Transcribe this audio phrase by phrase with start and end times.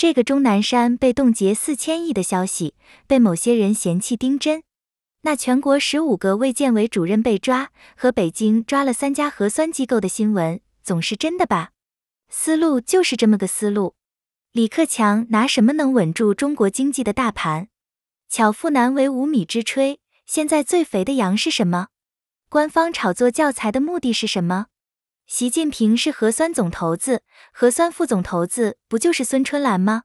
[0.00, 2.72] 这个钟南山被冻结四千亿的消息，
[3.06, 4.62] 被某些人嫌弃丁真。
[5.24, 11.72] 那全国十五个卫健委主任被抓，和北京抓了三家核酸机构的新闻，总是真的吧？
[12.30, 13.94] 思路就是这么个思路。
[14.52, 17.68] 李克强拿什么能稳住中国经济的大盘？
[18.30, 19.98] 巧妇难为无米之炊。
[20.24, 21.88] 现在最肥的羊是什么？
[22.48, 24.68] 官方炒作教材的目的是什么？
[25.32, 27.22] 习近平是核酸总头子，
[27.52, 30.02] 核酸副总头子不就是孙春兰吗？